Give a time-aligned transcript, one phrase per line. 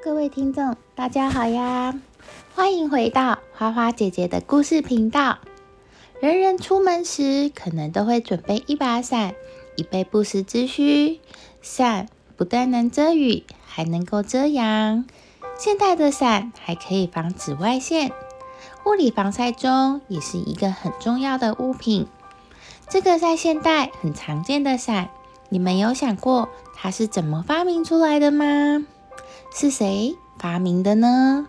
[0.00, 1.92] 各位听众，大家好呀！
[2.54, 5.38] 欢迎回到花花姐姐的故事频道。
[6.20, 9.34] 人人出门时，可能都会准备一把伞，
[9.76, 11.18] 以备不时之需。
[11.62, 15.04] 伞不但能遮雨，还能够遮阳。
[15.58, 18.12] 现代的伞还可以防紫外线，
[18.86, 22.06] 物理防晒中也是一个很重要的物品。
[22.88, 25.10] 这个在现代很常见的伞，
[25.48, 28.86] 你们有想过它是怎么发明出来的吗？
[29.50, 31.46] 是谁发明的呢？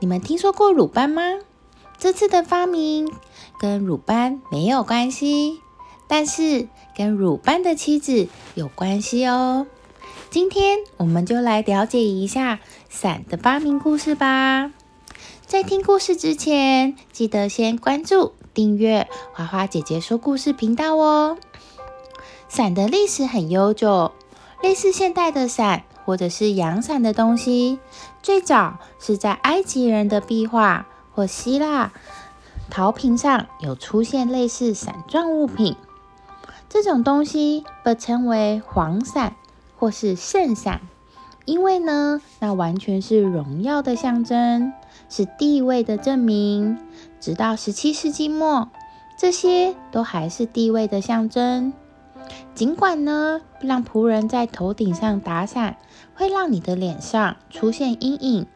[0.00, 1.22] 你们听说过鲁班吗？
[1.98, 3.12] 这次的发明
[3.58, 5.60] 跟鲁班没有关系，
[6.06, 9.66] 但是跟鲁班的妻子有关系哦。
[10.30, 14.72] 今天我们就来了解一下伞的发明故事吧。
[15.46, 21.38] 在听故事之前，记得先关注、订阅花花姐姐说故事频道哦。
[22.48, 24.12] 伞的历史很悠久，
[24.62, 25.84] 类似现代的伞。
[26.08, 27.78] 或者是阳伞的东西，
[28.22, 31.92] 最早是在埃及人的壁画或希腊
[32.70, 35.76] 陶瓶上有出现类似伞状物品。
[36.70, 39.36] 这种东西被称为黄伞
[39.76, 40.80] 或是圣伞，
[41.44, 44.72] 因为呢，那完全是荣耀的象征，
[45.10, 46.78] 是地位的证明。
[47.20, 48.70] 直到十七世纪末，
[49.18, 51.74] 这些都还是地位的象征。
[52.54, 55.76] 尽管呢，让仆人在头顶上打伞
[56.18, 58.46] 会让你的脸上出现阴影，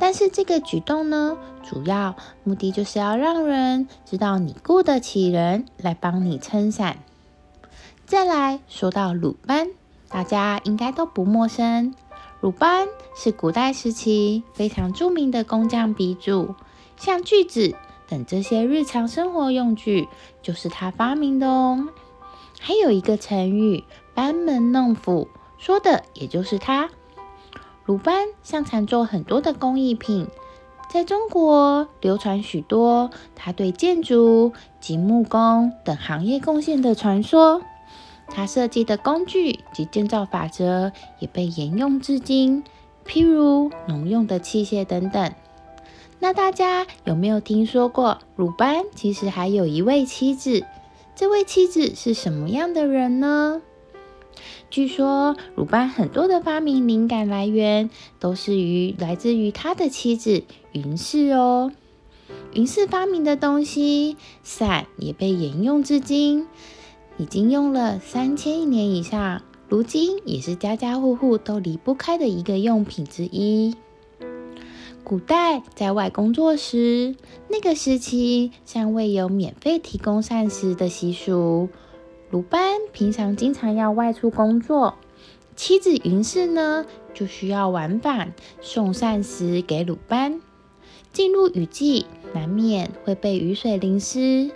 [0.00, 6.98] 但是这个举动呢，主要目的就是要让人知道你雇得起人来帮你撑伞。
[8.06, 9.68] 再来说到鲁班，
[10.08, 11.94] 大家应该都不陌生。
[12.40, 16.56] 鲁班是古代时期非常著名的工匠鼻祖，
[16.96, 17.76] 像锯子
[18.08, 20.08] 等这些日常生活用具
[20.42, 21.86] 就是他发明的哦。
[22.58, 26.90] 还有一个成语“班门弄斧”，说的也就是他。
[27.84, 30.28] 鲁班擅长做很多的工艺品，
[30.88, 37.62] 在中国流传许多他对建筑及木工等行业贡献的传说。
[38.28, 42.62] 他设计的工具及建造法则也被沿用至今，
[43.04, 45.32] 譬如农用的器械等等。
[46.20, 50.64] 那大家有没有听说过鲁班其实还有一位妻子？
[51.16, 53.60] 这位妻子是什么样的人呢？
[54.72, 61.70] 据说鲁班很多的发明灵感来源都是于来自于他的妻子云氏哦。
[62.54, 66.46] 云氏发明的东西，伞也被沿用至今，
[67.18, 73.74] 已经用了三千年以上，如今也是家家户户都离不开的一个用品之一。
[75.04, 77.14] 古代在外工作时，
[77.50, 81.68] 那个时期尚未有免费提供膳食的习俗。
[82.32, 84.94] 鲁班平常经常要外出工作，
[85.54, 88.32] 妻子云氏呢就需要往返
[88.62, 90.40] 送膳食给鲁班。
[91.12, 94.50] 进入雨季，难免会被雨水淋湿。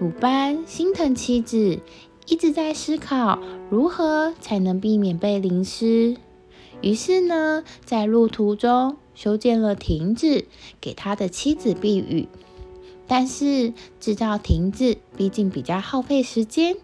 [0.00, 1.80] 鲁班心疼妻子，
[2.26, 6.16] 一直在思考如何才能避免被淋湿。
[6.80, 8.96] 于是呢，在路途中。
[9.14, 10.46] 修建了亭子，
[10.80, 12.28] 给他的妻子避雨。
[13.08, 16.76] 但是制造亭子毕竟比较耗费时间，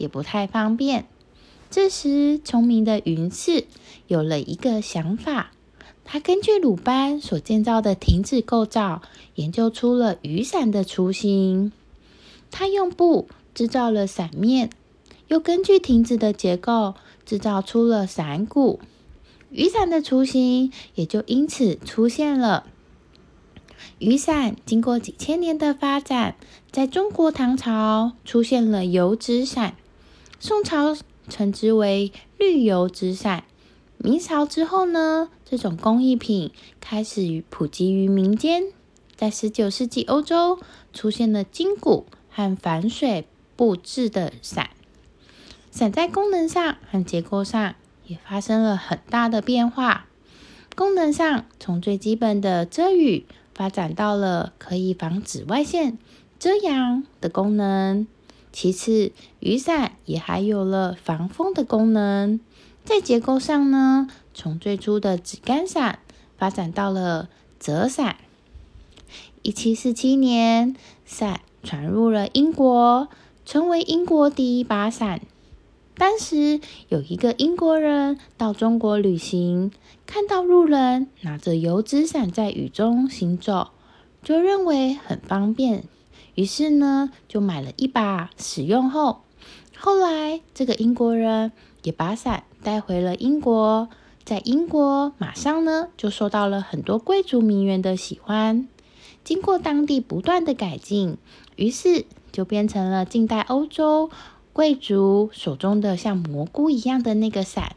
[0.00, 1.06] 也不太方便。
[1.70, 3.66] 这时，聪明的云氏
[4.08, 5.52] 有了一个想法。
[6.02, 9.02] 他根据鲁班所建造的亭子构造，
[9.36, 11.70] 研究出了雨伞的雏形。
[12.50, 14.70] 他用布制造了伞面，
[15.28, 16.94] 又根据亭子的结构
[17.24, 18.80] 制造出了伞骨。
[19.50, 22.66] 雨伞的雏形也就因此出现了。
[24.00, 26.34] 雨伞经过几千年的发展，
[26.72, 29.76] 在中国唐朝出现了油纸伞，
[30.40, 30.96] 宋朝
[31.28, 33.44] 称之为绿油纸伞。
[33.98, 38.64] 明朝之后呢，这种工艺品开始普及于民间。
[39.14, 40.58] 在十九世纪，欧洲
[40.92, 44.70] 出现了金骨和反水布制的伞。
[45.70, 47.74] 伞在功能上和结构上。
[48.06, 50.06] 也发生了很大的变化。
[50.74, 55.96] 功能上，从最基本的遮雨发展到了可以防紫外线、
[56.36, 58.08] 遮阳的功能。
[58.52, 62.40] 其次，雨伞也还有了防风的功能。
[62.84, 66.00] 在结构上呢，从最初的纸干伞
[66.36, 68.16] 发展到了折伞。
[69.42, 70.74] 一七四七年，
[71.04, 73.08] 伞传入了英国，
[73.44, 75.20] 成为英国第一把伞。
[75.96, 79.70] 当时有一个英国人到中国旅行，
[80.06, 83.68] 看到路人拿着油纸伞在雨中行走，
[84.22, 85.84] 就认为很方便，
[86.40, 89.20] 于是呢就买了一把使用后，
[89.76, 91.52] 后来这个英国人
[91.82, 93.90] 也把伞带回了英国，
[94.24, 98.66] 在英国马上呢就受到了很多贵族名媛的喜欢。
[99.22, 101.18] 经过当地不断的改进，
[101.56, 104.08] 于是就变成了近代欧洲
[104.54, 107.76] 贵族手中的像蘑菇一样的那个伞。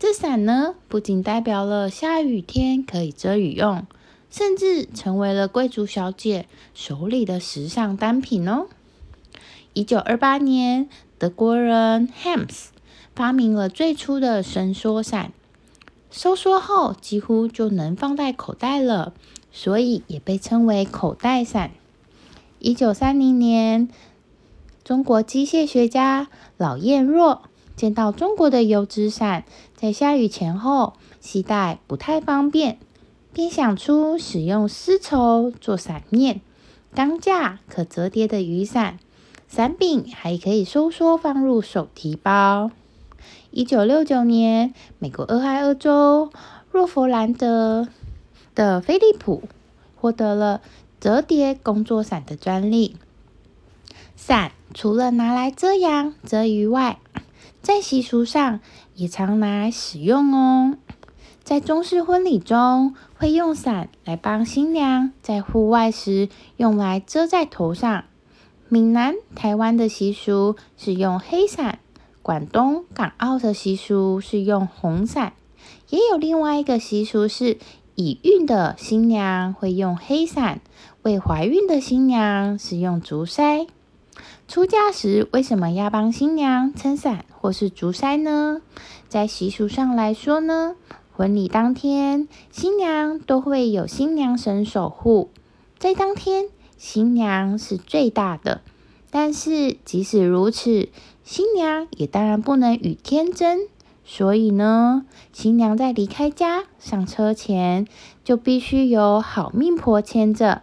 [0.00, 3.86] 这伞呢，不仅代表了下雨天可以遮雨用，
[4.30, 8.66] 甚至成为了贵族小姐手里的时尚单品哦。
[9.72, 10.88] 一九二八年，
[11.18, 12.66] 德国人 Hams
[13.14, 15.32] 发明了最初的伸缩伞，
[16.10, 19.12] 收缩后几乎就能放在口袋了。
[19.52, 21.72] 所以也被称为口袋伞。
[22.60, 23.88] 一九三零年，
[24.84, 27.42] 中国机械学家老彦若
[27.74, 29.42] 见到中国的油纸伞
[29.74, 32.78] 在下雨前后携带不太方便，
[33.32, 36.40] 便想出使用丝绸做伞面、
[36.94, 38.98] 钢架可折叠的雨伞，
[39.48, 42.70] 伞柄还可以收缩放入手提包。
[43.50, 46.30] 一九六九年，美国俄亥俄州
[46.70, 47.88] 若佛兰德。
[48.52, 49.44] 的菲利普
[49.94, 50.60] 获得了
[50.98, 52.96] 折叠工作伞的专利。
[54.16, 56.98] 伞除了拿来遮阳遮雨外，
[57.62, 58.60] 在习俗上
[58.94, 60.76] 也常拿来使用哦。
[61.50, 68.04] 在中式婚礼中，会用伞来帮新娘在户外时用来遮在头上。
[68.68, 71.80] 闽南、台湾的习俗是用黑伞，
[72.22, 75.32] 广东、港澳的习俗是用红伞，
[75.88, 77.58] 也有另外一个习俗是。
[77.96, 80.60] 已孕的新娘会用黑伞，
[81.02, 83.66] 未怀孕的新娘是用竹筛。
[84.46, 88.62] 出嫁时为什么要帮新娘撑伞或是竹筛呢？
[89.08, 90.76] 在习俗上来说呢，
[91.16, 95.30] 婚礼当天新娘都会有新娘神守护，
[95.78, 98.62] 在当天新娘是最大的。
[99.10, 100.88] 但是即使如此，
[101.24, 103.60] 新娘也当然不能与天争。
[104.04, 107.86] 所以呢，新娘在离开家上车前，
[108.24, 110.62] 就必须有好命婆牵着，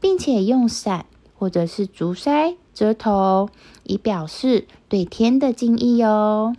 [0.00, 1.06] 并且用伞
[1.38, 3.50] 或者是竹筛遮头，
[3.82, 6.54] 以表示对天的敬意哦。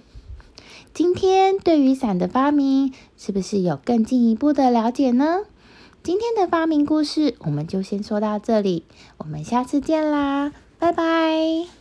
[0.97, 5.41] 今天对雨伞的发明，是不是有更进一步的了解呢？
[6.01, 8.83] 今天的发明故事，我们就先说到这里，
[9.17, 11.76] 我们下次见啦，拜拜。